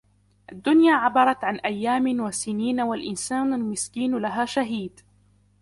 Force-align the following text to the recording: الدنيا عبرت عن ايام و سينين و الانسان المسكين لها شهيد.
الدنيا 0.51 0.93
عبرت 0.93 1.43
عن 1.43 1.55
ايام 1.55 2.19
و 2.19 2.31
سينين 2.31 2.81
و 2.81 2.93
الانسان 2.93 3.53
المسكين 3.53 4.15
لها 4.17 4.45
شهيد. 4.45 4.99